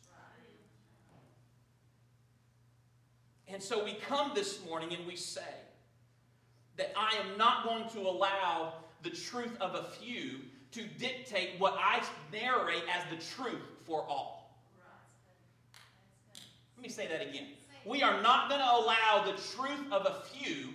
[3.49, 5.43] And so we come this morning and we say
[6.77, 10.41] that I am not going to allow the truth of a few
[10.75, 14.57] to dictate what I narrate as the truth for all.
[16.77, 17.49] Let me say that again.
[17.87, 20.71] We are not going to allow the truth of a few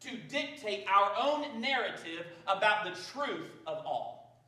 [0.00, 4.40] to dictate our own narrative about the truth of all.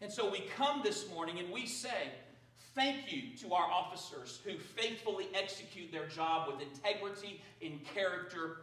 [0.00, 2.10] And so we come this morning and we say,
[2.74, 8.62] Thank you to our officers who faithfully execute their job with integrity in character.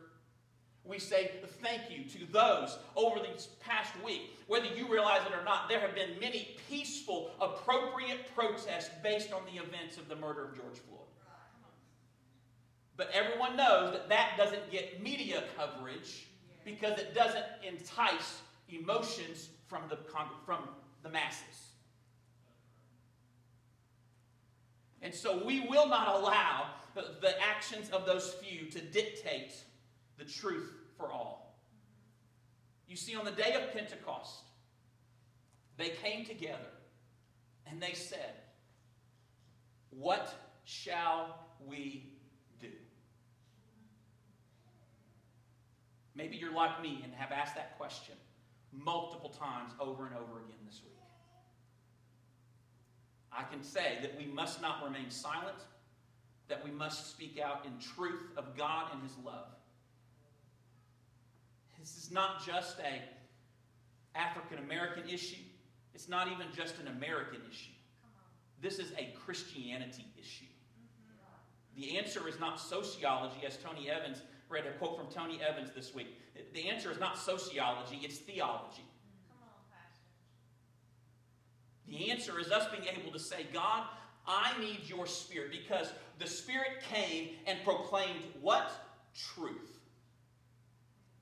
[0.85, 4.37] We say thank you to those over these past week.
[4.47, 9.41] Whether you realize it or not, there have been many peaceful, appropriate protests based on
[9.45, 10.99] the events of the murder of George Floyd.
[12.97, 16.27] But everyone knows that that doesn't get media coverage
[16.65, 19.97] because it doesn't entice emotions from the,
[20.45, 20.59] from
[21.03, 21.69] the masses.
[25.01, 29.53] And so we will not allow the, the actions of those few to dictate
[30.19, 31.57] the truth for all.
[32.87, 34.43] You see, on the day of Pentecost,
[35.77, 36.57] they came together
[37.65, 38.33] and they said,
[39.91, 40.33] What
[40.65, 42.11] shall we
[42.59, 42.67] do?
[46.15, 48.15] Maybe you're like me and have asked that question
[48.71, 50.93] multiple times over and over again this week.
[53.31, 55.57] I can say that we must not remain silent,
[56.47, 59.47] that we must speak out in truth of God and His love.
[61.95, 65.41] This is not just a African American issue.
[65.93, 67.71] It's not even just an American issue.
[68.61, 70.45] This is a Christianity issue.
[71.75, 75.95] The answer is not sociology, as Tony Evans read a quote from Tony Evans this
[75.95, 76.07] week.
[76.53, 78.85] The answer is not sociology, it's theology.
[81.87, 83.85] The answer is us being able to say, God,
[84.27, 88.71] I need your spirit because the spirit came and proclaimed what?
[89.35, 89.78] Truth.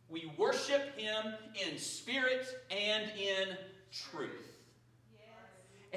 [0.09, 3.57] We worship him in spirit and in
[3.91, 4.46] truth.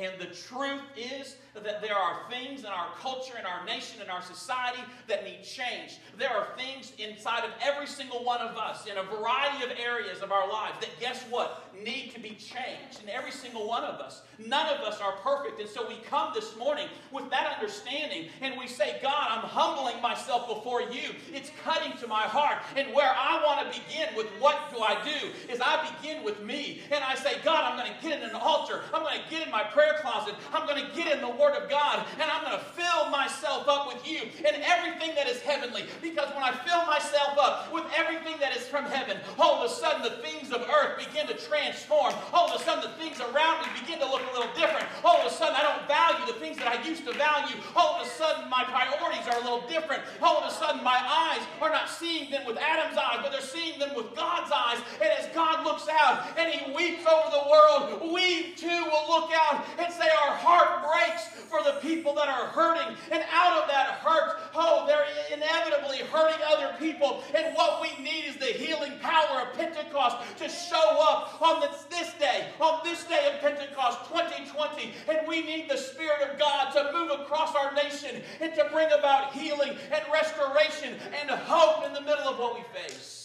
[0.00, 4.08] And the truth is that there are things in our culture, in our nation, in
[4.08, 5.98] our society that need change.
[6.16, 10.22] There are things inside of every single one of us in a variety of areas
[10.22, 14.00] of our lives that, guess what, need to be changed in every single one of
[14.00, 14.22] us.
[14.38, 15.60] None of us are perfect.
[15.60, 20.00] And so we come this morning with that understanding and we say, God, I'm humbling
[20.00, 21.10] myself before you.
[21.32, 22.58] It's cutting to my heart.
[22.76, 26.42] And where I want to begin with what do I do is I begin with
[26.42, 26.80] me.
[26.90, 28.82] And I say, God, I'm going to get in an altar.
[28.94, 30.34] I'm going to get in my prayer closet.
[30.52, 32.06] I'm going to get in the Word of God.
[32.20, 35.84] And I'm going to fill myself up with you and everything that is heavenly.
[36.02, 39.74] Because when I fill myself up with everything that is from heaven, all of a
[39.74, 42.14] sudden the things of earth begin to transform.
[42.32, 44.86] All of a sudden the things around me begin to look a little different.
[45.04, 47.56] All of a sudden I don't value the things that I used to value.
[47.74, 50.02] All of a sudden my priorities are a little different.
[50.22, 53.40] All of a sudden my eyes are not seeing them with Adam's eyes, but they're
[53.40, 54.78] seeing them with God's eyes.
[55.00, 59.30] And as God looks out and he weeps over the world, we too will look
[59.34, 62.96] out and say our heart breaks for the people that are hurting.
[63.10, 65.06] And out of that hurt, oh, they're
[65.36, 67.22] inevitably hurting other people.
[67.34, 71.84] And what we need is the healing power of Pentecost to show up on this,
[71.90, 74.94] this day, on this day of Pentecost 2020.
[75.08, 78.90] And we need the Spirit of God to move across our nation and to bring
[78.92, 83.20] about healing and restoration and hope in the middle of what we face.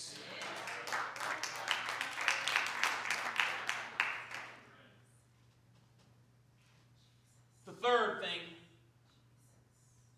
[7.65, 8.39] The third thing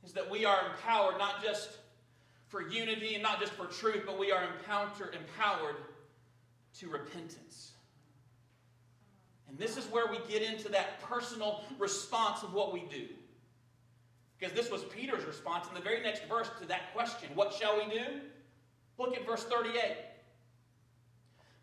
[0.03, 1.69] is that we are empowered not just
[2.47, 5.75] for unity and not just for truth, but we are empowered, empowered
[6.79, 7.71] to repentance.
[9.49, 13.07] And this is where we get into that personal response of what we do.
[14.37, 17.77] Because this was Peter's response in the very next verse to that question What shall
[17.77, 18.05] we do?
[18.99, 19.97] Look at verse 38.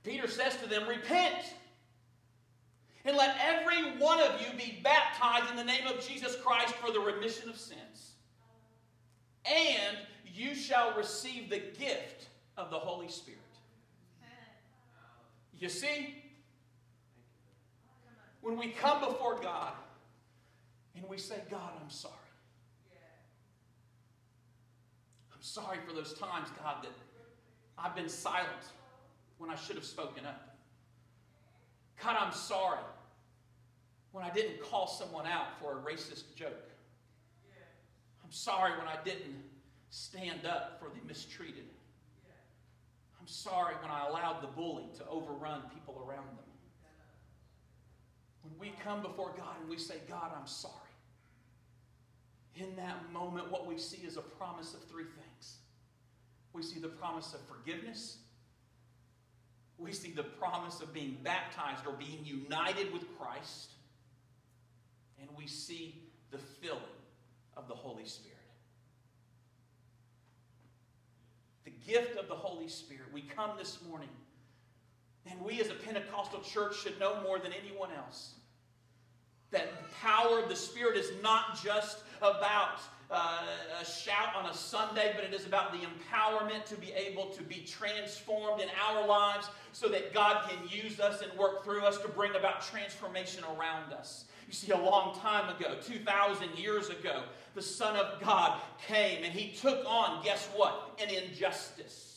[0.02, 1.54] Peter says to them, Repent,
[3.04, 6.92] and let every one of you be baptized in the name of Jesus Christ for
[6.92, 8.13] the remission of sins.
[9.44, 9.98] And
[10.32, 13.40] you shall receive the gift of the Holy Spirit.
[15.58, 16.22] You see,
[18.40, 19.72] when we come before God
[20.96, 22.14] and we say, God, I'm sorry.
[25.32, 26.92] I'm sorry for those times, God, that
[27.78, 28.48] I've been silent
[29.38, 30.56] when I should have spoken up.
[32.02, 32.80] God, I'm sorry
[34.12, 36.70] when I didn't call someone out for a racist joke.
[38.34, 39.36] Sorry when I didn't
[39.90, 41.66] stand up for the mistreated.
[43.20, 46.44] I'm sorry when I allowed the bully to overrun people around them.
[48.42, 50.74] When we come before God and we say, God, I'm sorry,
[52.56, 55.58] in that moment, what we see is a promise of three things.
[56.52, 58.18] We see the promise of forgiveness.
[59.78, 63.70] We see the promise of being baptized or being united with Christ.
[65.20, 66.80] And we see the filling
[67.56, 68.38] of the Holy Spirit.
[71.64, 73.06] The gift of the Holy Spirit.
[73.12, 74.10] We come this morning,
[75.30, 78.34] and we as a Pentecostal church should know more than anyone else
[79.54, 83.42] that the power of the Spirit is not just about uh,
[83.80, 87.42] a shout on a Sunday, but it is about the empowerment to be able to
[87.44, 91.98] be transformed in our lives so that God can use us and work through us
[91.98, 94.24] to bring about transformation around us.
[94.46, 97.22] You see, a long time ago, 2,000 years ago,
[97.54, 101.00] the Son of God came and he took on, guess what?
[101.02, 102.14] An injustice.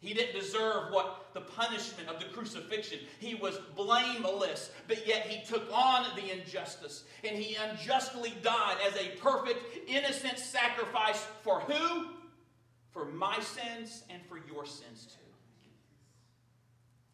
[0.00, 3.00] He didn't deserve what the punishment of the crucifixion.
[3.18, 7.04] He was blameless, but yet he took on the injustice.
[7.22, 12.06] And he unjustly died as a perfect, innocent sacrifice for who?
[12.92, 15.20] For my sins and for your sins too.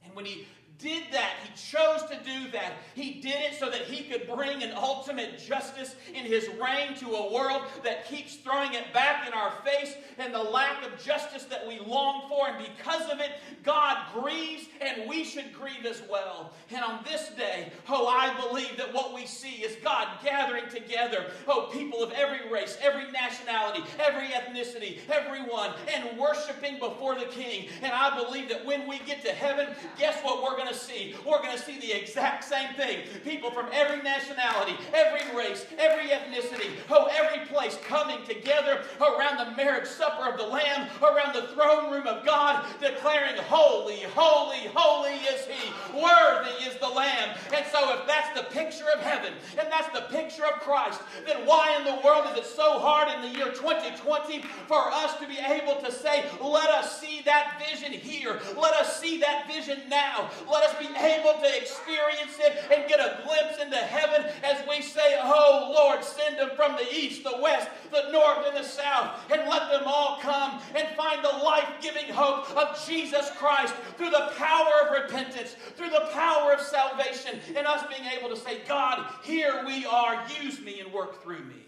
[0.04, 0.46] And when he
[0.78, 1.34] did that.
[1.42, 2.74] He chose to do that.
[2.94, 7.06] He did it so that he could bring an ultimate justice in his reign to
[7.08, 11.44] a world that keeps throwing it back in our face and the lack of justice
[11.44, 12.48] that we long for.
[12.48, 16.52] And because of it, God grieves and we should grieve as well.
[16.70, 21.30] And on this day, oh, I believe that what we see is God gathering together,
[21.48, 27.68] oh, people of every race, every nationality, every ethnicity, everyone, and worshiping before the King.
[27.82, 29.68] And I believe that when we get to heaven,
[29.98, 31.14] guess what we're going going to see?
[31.24, 33.00] we're going to see the exact same thing.
[33.24, 39.56] People from every nationality, every race, every ethnicity, oh, every place coming together around the
[39.56, 45.14] marriage supper of the Lamb, around the throne room of God, declaring, Holy, holy, holy
[45.14, 45.72] is He.
[45.92, 47.36] Worthy is the Lamb.
[47.54, 51.46] And so, if that's the picture of heaven and that's the picture of Christ, then
[51.46, 55.28] why in the world is it so hard in the year 2020 for us to
[55.28, 58.40] be able to say, Let us see that vision here.
[58.56, 60.30] Let us see that vision now.
[60.50, 64.82] Let us be able to experience it and get a glimpse into heaven as we
[64.82, 69.20] say, Oh Lord, send them from the east, the west, the north, and the south,
[69.30, 74.10] and let them all come and find the life giving hope of Jesus Christ through
[74.10, 78.60] the power of repentance, through the power of salvation, and us being able to say,
[78.66, 81.62] God, here we are, use me and work through me.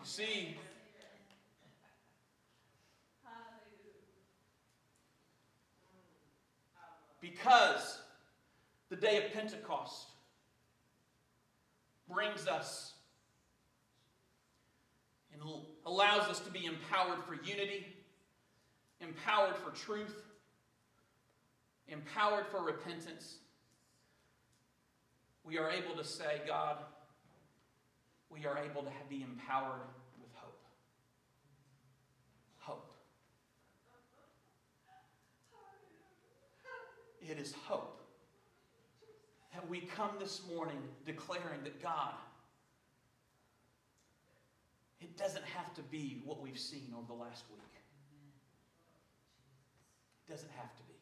[0.00, 0.56] You see,
[7.20, 7.98] because
[8.88, 10.08] the day of Pentecost
[12.08, 12.94] brings us
[15.32, 15.42] and
[15.86, 17.86] allows us to be empowered for unity,
[19.00, 20.22] empowered for truth,
[21.88, 23.36] empowered for repentance.
[25.44, 26.78] We are able to say, God,
[28.28, 29.80] we are able to be empowered
[30.20, 30.60] with hope.
[32.58, 32.92] Hope.
[37.30, 38.02] It is hope
[39.54, 42.14] that we come this morning declaring that God,
[45.00, 47.60] it doesn't have to be what we've seen over the last week.
[50.26, 50.94] It doesn't have to be.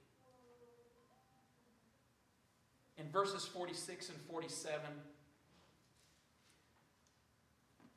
[3.02, 4.82] In verses 46 and 47,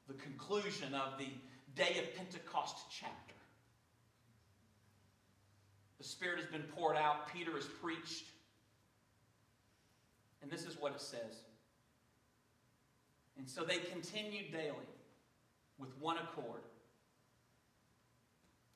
[0.07, 1.27] the conclusion of the
[1.75, 3.40] Day of Pentecost chapter.
[6.01, 8.25] The Spirit has been poured out, Peter has preached.
[10.41, 11.43] And this is what it says.
[13.37, 14.89] And so they continued daily
[15.77, 16.61] with one accord.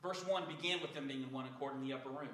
[0.04, 2.30] Verse 1 began with them being in one accord in the upper room.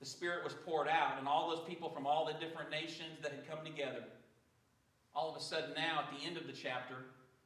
[0.00, 3.32] The Spirit was poured out, and all those people from all the different nations that
[3.32, 4.04] had come together,
[5.14, 6.94] all of a sudden now, at the end of the chapter,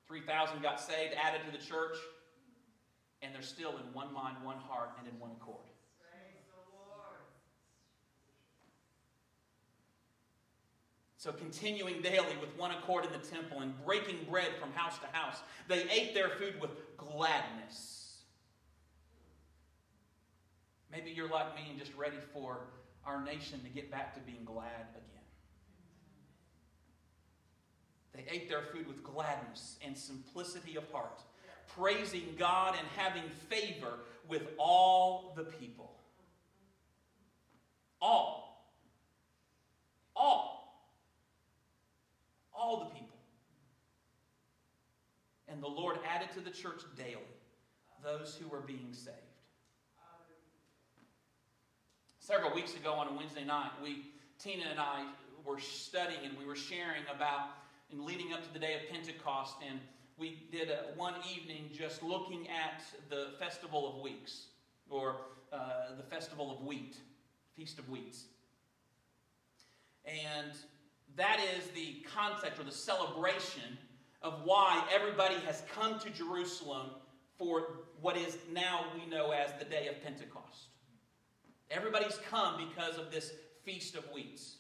[0.07, 1.97] 3,000 got saved, added to the church,
[3.27, 5.65] and they're still in one mind, one heart, and in one accord.
[11.19, 15.07] So, continuing daily with one accord in the temple and breaking bread from house to
[15.09, 18.19] house, they ate their food with gladness.
[20.93, 22.61] Maybe you're like me and just ready for
[23.05, 25.25] our nation to get back to being glad again.
[28.15, 31.23] They ate their food with gladness and simplicity of heart,
[31.79, 33.95] praising God and having favor
[34.29, 35.93] with all the people.
[38.01, 38.67] All.
[40.15, 40.57] All
[42.57, 43.07] all the people.
[45.49, 47.21] And the Lord added to the church daily
[48.03, 49.17] those who were being saved.
[52.19, 54.07] Several weeks ago on a Wednesday night, we,
[54.39, 55.07] Tina and I,
[55.45, 57.51] were studying and we were sharing about
[57.93, 59.79] and leading up to the day of Pentecost, and
[60.19, 64.47] we did a, one evening just looking at the Festival of Weeks,
[64.89, 65.17] or
[65.53, 66.97] uh, the Festival of Wheat,
[67.55, 68.25] Feast of Wheats.
[70.05, 70.53] And
[71.17, 73.79] that is the concept or the celebration
[74.23, 76.91] of why everybody has come to Jerusalem
[77.39, 80.69] for what is now we know as the day of Pentecost.
[81.71, 83.33] Everybody's come because of this
[83.65, 84.57] Feast of Weeks.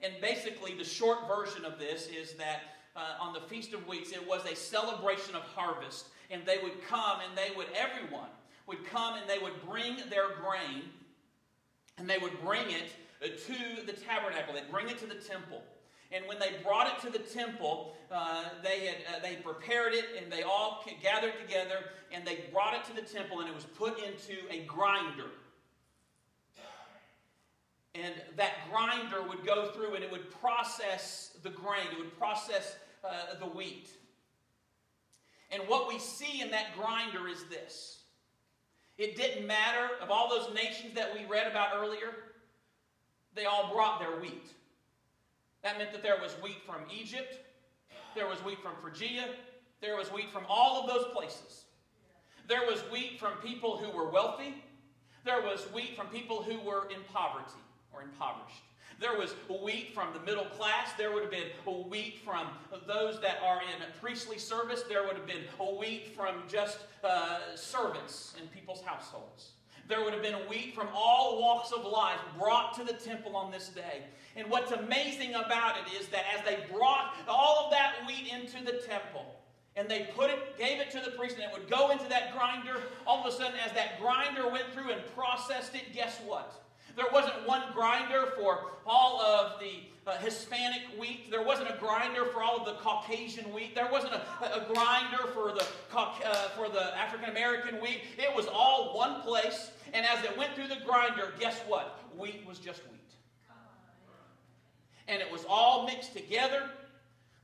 [0.00, 2.60] And basically, the short version of this is that
[2.96, 6.06] uh, on the Feast of Weeks, it was a celebration of harvest.
[6.30, 8.28] And they would come and they would, everyone
[8.66, 10.84] would come and they would bring their grain
[11.98, 14.54] and they would bring it uh, to the tabernacle.
[14.54, 15.62] They'd bring it to the temple.
[16.10, 20.04] And when they brought it to the temple, uh, they had uh, they prepared it,
[20.20, 23.64] and they all gathered together, and they brought it to the temple, and it was
[23.64, 25.30] put into a grinder.
[27.94, 31.86] And that grinder would go through, and it would process the grain.
[31.92, 33.90] It would process uh, the wheat.
[35.50, 38.00] And what we see in that grinder is this.
[38.96, 42.14] It didn't matter of all those nations that we read about earlier
[43.34, 44.46] they all brought their wheat.
[45.62, 47.38] That meant that there was wheat from Egypt,
[48.14, 49.26] there was wheat from Phrygia,
[49.80, 51.64] there was wheat from all of those places.
[52.48, 54.62] There was wheat from people who were wealthy,
[55.24, 57.60] there was wheat from people who were in poverty
[57.92, 58.62] or impoverished.
[59.00, 59.34] There was
[59.64, 60.92] wheat from the middle class.
[60.96, 61.48] There would have been
[61.90, 62.46] wheat from
[62.86, 64.84] those that are in priestly service.
[64.88, 65.42] There would have been
[65.78, 69.50] wheat from just uh, servants in people's households.
[69.88, 73.50] there would have been wheat from all walks of life brought to the temple on
[73.50, 74.04] this day.
[74.36, 78.64] And what's amazing about it is that as they brought all of that wheat into
[78.64, 79.26] the temple,
[79.74, 82.36] and they put it, gave it to the priest, and it would go into that
[82.36, 82.80] grinder.
[83.06, 86.61] All of a sudden, as that grinder went through and processed it, guess what?
[86.96, 91.30] There wasn't one grinder for all of the uh, Hispanic wheat.
[91.30, 93.74] There wasn't a grinder for all of the Caucasian wheat.
[93.74, 95.64] There wasn't a, a grinder for the,
[95.96, 98.02] uh, for the African American wheat.
[98.18, 99.70] It was all one place.
[99.92, 102.00] And as it went through the grinder, guess what?
[102.16, 103.00] Wheat was just wheat.
[105.08, 106.68] And it was all mixed together.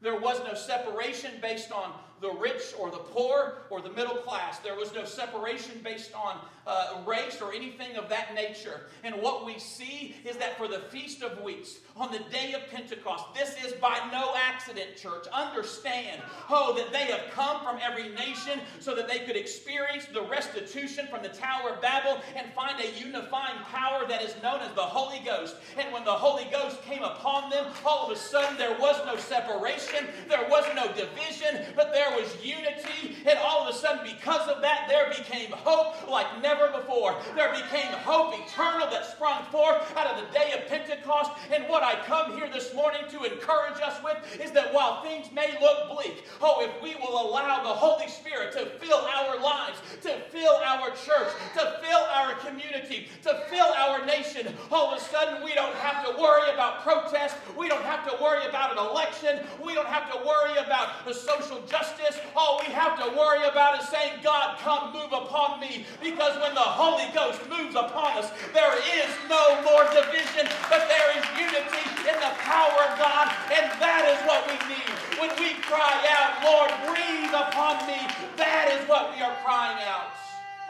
[0.00, 4.58] There was no separation based on the rich or the poor or the middle class.
[4.58, 6.38] There was no separation based on
[6.68, 8.82] uh, race or anything of that nature.
[9.02, 12.60] And what we see is that for the Feast of Weeks, on the day of
[12.70, 15.26] Pentecost, this is by no accident, church.
[15.32, 20.22] Understand, oh, that they have come from every nation so that they could experience the
[20.22, 24.72] restitution from the Tower of Babel and find a unifying power that is known as
[24.74, 25.56] the Holy Ghost.
[25.78, 29.16] And when the Holy Ghost came upon them, all of a sudden there was no
[29.16, 33.16] separation, there was no division, but there was unity.
[33.26, 37.16] And all of a sudden, because of that, there became hope like never before.
[37.34, 41.32] There became hope eternal that sprung forth out of the day of Pentecost.
[41.52, 45.28] And what I come here this morning to encourage us with is that while things
[45.32, 49.78] may look bleak, oh, if we will allow the Holy Spirit to fill our lives,
[50.02, 55.04] to fill our church, to fill our community, to fill our nation, all of a
[55.04, 57.36] sudden we don't have to worry about protest.
[57.56, 59.40] We don't have to worry about an election.
[59.64, 62.18] We don't have to worry about the social justice.
[62.36, 65.86] All we have to worry about is saying, God, come move upon me.
[66.00, 71.10] Because when the Holy Ghost moves upon us, there is no more division, but there
[71.18, 74.94] is unity in the power of God, and that is what we need.
[75.18, 77.98] When we cry out, Lord, breathe upon me,
[78.38, 80.14] that is what we are crying out.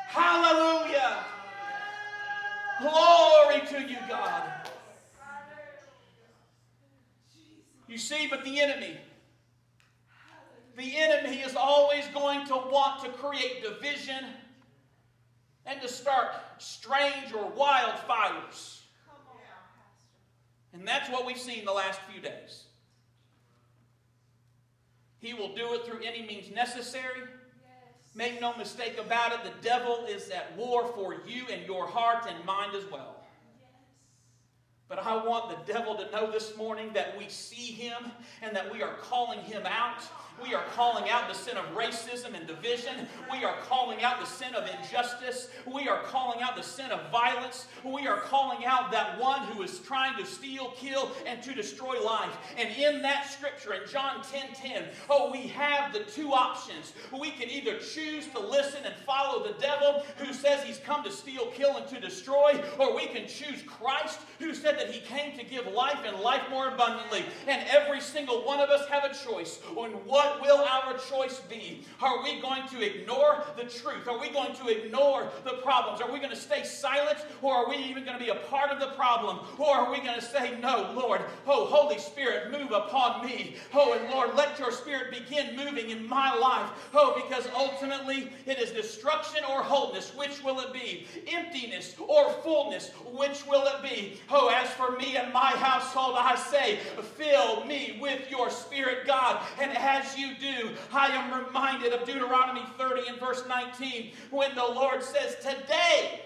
[0.09, 1.25] Hallelujah.
[2.81, 4.43] Glory to you, God.
[7.87, 8.97] You see, but the enemy,
[10.77, 14.25] the enemy is always going to want to create division
[15.69, 18.83] and to start strange or wild fires.
[20.73, 22.65] And that's what we've seen the last few days.
[25.19, 27.21] He will do it through any means necessary.
[27.21, 28.15] Yes.
[28.15, 32.27] Make no mistake about it, the devil is at war for you and your heart
[32.29, 33.17] and mind as well.
[34.89, 38.11] But I want the devil to know this morning that we see him
[38.41, 40.03] and that we are calling him out
[40.43, 43.09] we are calling out the sin of racism and division.
[43.31, 45.49] We are calling out the sin of injustice.
[45.67, 47.67] We are calling out the sin of violence.
[47.85, 52.03] We are calling out that one who is trying to steal, kill, and to destroy
[52.05, 52.37] life.
[52.57, 56.93] And in that scripture, in John 10 10, oh, we have the two options.
[57.13, 61.11] We can either choose to listen and follow the devil who says he's come to
[61.11, 65.37] steal, kill, and to destroy, or we can choose Christ who said that he came
[65.37, 67.25] to give life and life more abundantly.
[67.47, 71.41] And every single one of us have a choice on what what will our choice
[71.49, 71.85] be?
[72.03, 74.07] Are we going to ignore the truth?
[74.09, 76.01] Are we going to ignore the problems?
[76.01, 78.71] Are we going to stay silent or are we even going to be a part
[78.71, 79.41] of the problem?
[79.59, 83.57] Or are we going to say, No, Lord, oh, Holy Spirit, move upon me.
[83.73, 86.71] Oh, and Lord, let your Spirit begin moving in my life.
[86.95, 90.13] Oh, because ultimately it is destruction or wholeness.
[90.15, 91.07] Which will it be?
[91.27, 92.91] Emptiness or fullness?
[93.13, 94.21] Which will it be?
[94.31, 96.77] Oh, as for me and my household, I say,
[97.17, 99.43] fill me with your Spirit, God.
[99.61, 100.71] And as you do.
[100.93, 106.23] I am reminded of Deuteronomy 30 and verse 19 when the Lord says, Today,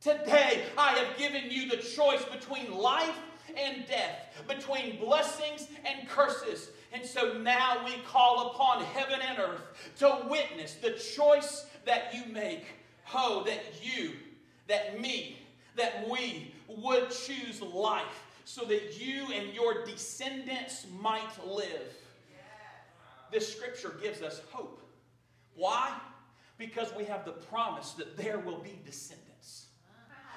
[0.00, 3.18] today I have given you the choice between life
[3.56, 6.70] and death, between blessings and curses.
[6.92, 12.32] And so now we call upon heaven and earth to witness the choice that you
[12.32, 12.64] make.
[13.12, 14.12] Oh, that you,
[14.68, 15.38] that me,
[15.76, 21.94] that we would choose life so that you and your descendants might live
[23.30, 24.80] this scripture gives us hope.
[25.54, 25.92] Why?
[26.58, 29.19] Because we have the promise that there will be descendants.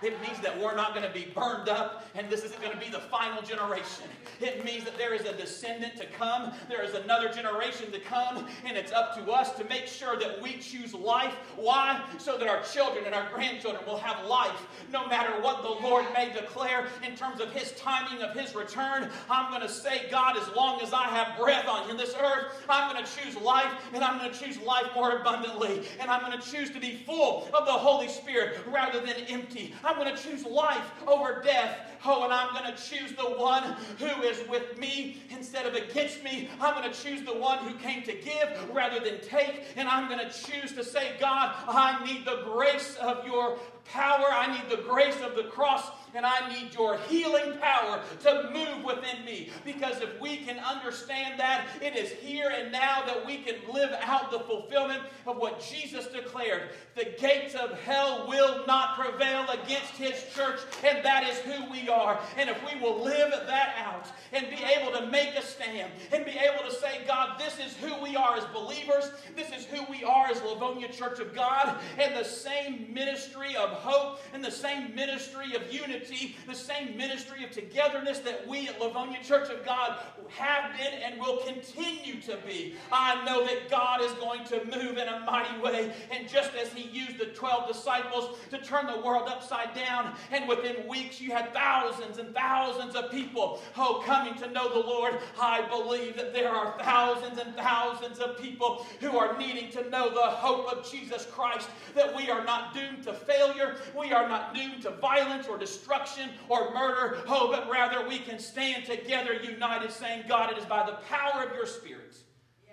[0.03, 2.79] It means that we're not going to be burned up and this isn't going to
[2.79, 4.05] be the final generation.
[4.41, 8.47] It means that there is a descendant to come, there is another generation to come,
[8.65, 11.33] and it's up to us to make sure that we choose life.
[11.55, 12.03] Why?
[12.17, 16.05] So that our children and our grandchildren will have life no matter what the Lord
[16.13, 19.09] may declare in terms of His timing of His return.
[19.29, 22.91] I'm going to say, God, as long as I have breath on this earth, I'm
[22.91, 25.87] going to choose life and I'm going to choose life more abundantly.
[25.99, 29.73] And I'm going to choose to be full of the Holy Spirit rather than empty.
[29.83, 31.91] I I'm going to choose life over death.
[32.03, 36.23] Oh, and I'm going to choose the one who is with me instead of against
[36.23, 36.49] me.
[36.59, 39.65] I'm going to choose the one who came to give rather than take.
[39.75, 44.25] And I'm going to choose to say, God, I need the grace of your power.
[44.29, 48.83] I need the grace of the cross and I need your healing power to move
[48.83, 49.49] within me.
[49.65, 53.91] Because if we can understand that, it is here and now that we can live
[54.01, 56.69] out the fulfillment of what Jesus declared.
[56.95, 61.89] The gates of hell will not prevail against his church, and that is who we
[61.89, 62.19] are.
[62.37, 66.25] And if we will live that out and be able to make a stand and
[66.25, 69.83] be able to say, God, this is who we are as believers, this is who
[69.89, 74.51] we are as Lavonia Church of God, and the same ministry of hope and the
[74.51, 79.49] same ministry of unity unity, the same ministry of togetherness that we at Lavonia Church
[79.49, 79.99] of God
[80.29, 82.75] have been and will continue to be.
[82.91, 85.93] I know that God is going to move in a mighty way.
[86.11, 90.47] And just as He used the 12 disciples to turn the world upside down, and
[90.47, 95.19] within weeks you had thousands and thousands of people, oh, coming to know the Lord,
[95.39, 100.09] I believe that there are thousands and thousands of people who are needing to know
[100.13, 103.13] the hope of Jesus Christ, that we are not doomed to
[103.53, 107.19] failure, we are not doomed to violence or destruction or murder.
[107.27, 111.43] Oh, but rather we can stand together united, saying, God, it is by the power
[111.43, 112.15] of your Spirit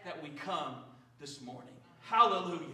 [0.04, 0.76] that we come
[1.20, 1.74] this morning.
[2.00, 2.66] Hallelujah.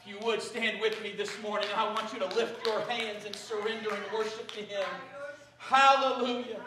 [0.00, 3.24] If you would stand with me this morning, I want you to lift your hands
[3.24, 4.86] and surrender and worship to Him.
[5.58, 6.60] Hallelujah.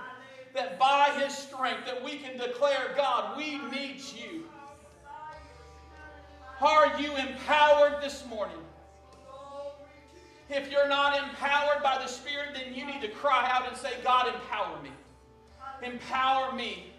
[0.53, 4.45] That by His strength that we can declare, God, we need you.
[6.61, 8.64] Are you empowered this morning?
[10.49, 13.93] If you're not empowered by the Spirit, then you need to cry out and say,
[14.03, 14.91] God, empower me.
[15.81, 16.91] Empower me.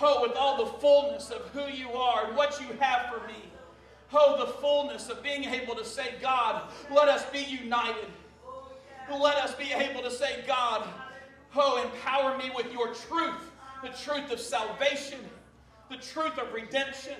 [0.00, 3.50] Oh, with all the fullness of who you are and what you have for me.
[4.12, 8.06] Oh, the fullness of being able to say, God, let us be united.
[9.10, 10.86] Let us be able to say, God,
[11.54, 13.50] oh, empower me with your truth,
[13.82, 15.20] the truth of salvation,
[15.90, 17.16] the truth of redemption.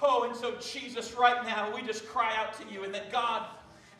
[0.00, 3.46] Oh, and so, Jesus, right now, we just cry out to you and that God,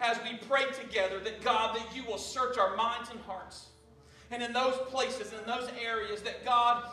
[0.01, 3.67] as we pray together that God, that you will search our minds and hearts.
[4.31, 6.85] And in those places, in those areas that God,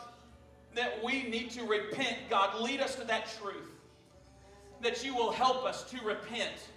[0.74, 3.70] that we need to repent, God, lead us to that truth.
[4.80, 6.68] That you will help us to repent.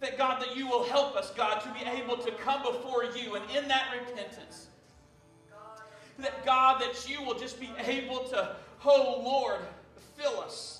[0.00, 3.34] That God, that you will help us, God, to be able to come before you
[3.34, 4.68] and in that repentance.
[6.18, 9.60] That God, that you will just be able to, oh Lord,
[10.16, 10.77] fill us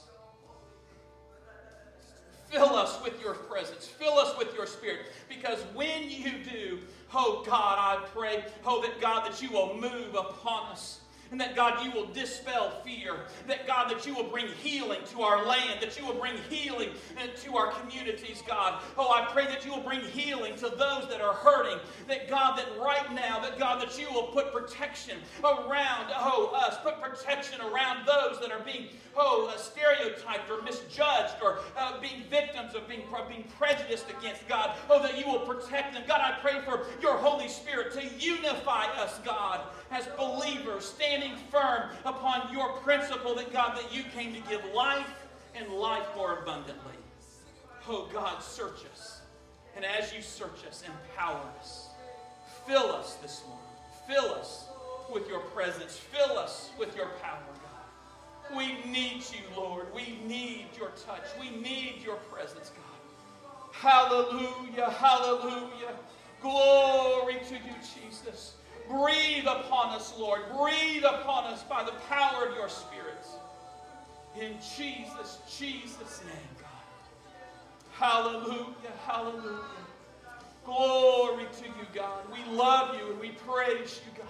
[2.50, 3.86] Fill us with your presence.
[3.86, 5.06] Fill us with your spirit.
[5.28, 6.78] Because when you do,
[7.12, 11.00] oh God, I pray, oh that God, that you will move upon us.
[11.30, 13.14] And that God, you will dispel fear.
[13.46, 15.80] That God, that you will bring healing to our land.
[15.80, 16.90] That you will bring healing
[17.42, 18.80] to our communities, God.
[18.96, 21.78] Oh, I pray that you will bring healing to those that are hurting.
[22.06, 26.76] That God, that right now, that God, that you will put protection around, oh, us.
[26.82, 32.22] Put protection around those that are being, oh, uh, stereotyped or misjudged or uh, being
[32.30, 34.76] victims of being, being prejudiced against, God.
[34.88, 36.04] Oh, that you will protect them.
[36.06, 39.60] God, I pray for your Holy Spirit to unify us, God,
[39.90, 40.84] as believers.
[40.84, 45.10] Stand standing firm upon your principle that God, that you came to give life
[45.54, 46.94] and life more abundantly.
[47.88, 49.20] Oh God, search us.
[49.74, 51.88] And as you search us, empower us.
[52.66, 53.64] Fill us this morning.
[54.06, 54.66] Fill us
[55.12, 55.96] with your presence.
[55.96, 58.56] Fill us with your power, God.
[58.56, 59.86] We need you, Lord.
[59.94, 61.24] We need your touch.
[61.40, 63.72] We need your presence, God.
[63.72, 64.90] Hallelujah.
[64.90, 65.94] Hallelujah.
[66.42, 68.54] Glory to you, Jesus.
[68.88, 70.40] Breathe upon us, Lord.
[70.56, 73.26] Breathe upon us by the power of your Spirit.
[74.40, 76.68] In Jesus, Jesus' name, God.
[77.92, 79.64] Hallelujah, hallelujah.
[80.64, 82.22] Glory to you, God.
[82.32, 84.28] We love you and we praise you, God.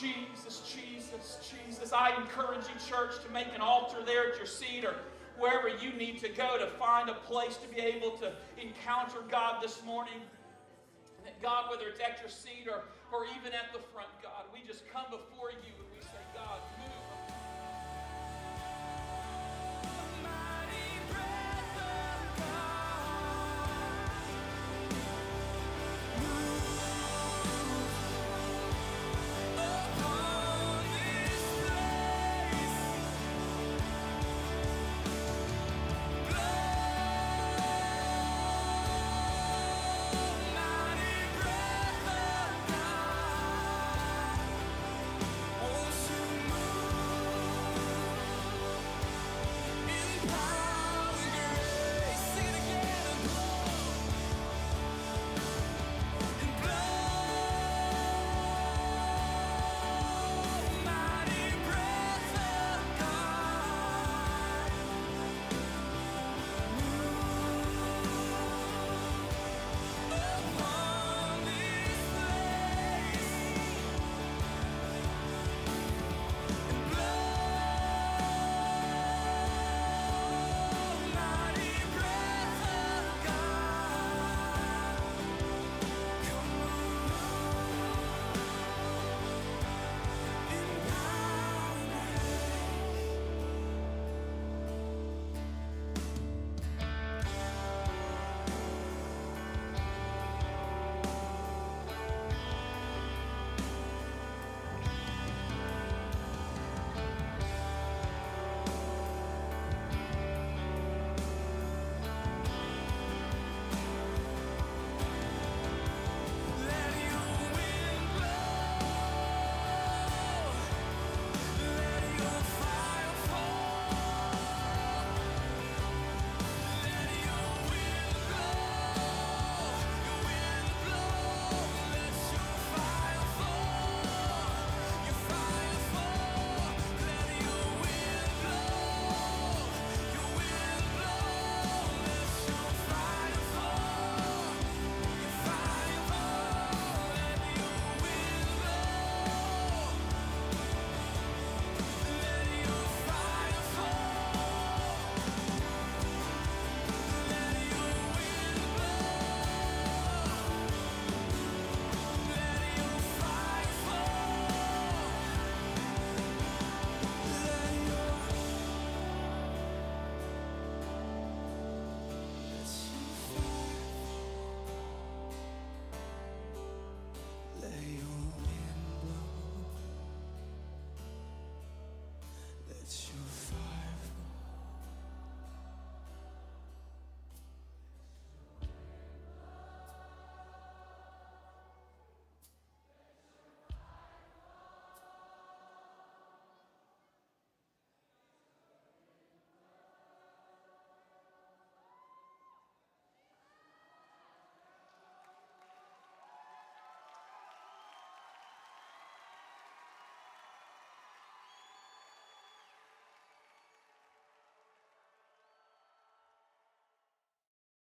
[0.00, 1.92] Jesus, Jesus, Jesus.
[1.92, 4.94] I encourage you, church, to make an altar there at your seat or
[5.38, 9.62] wherever you need to go to find a place to be able to encounter God
[9.62, 10.20] this morning.
[11.42, 12.84] God, whether it's at your seat or
[13.14, 14.50] or even at the front, God.
[14.50, 15.83] We just come before you